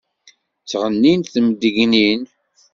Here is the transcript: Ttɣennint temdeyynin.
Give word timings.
Ttɣennint 0.61 1.31
temdeyynin. 1.33 2.21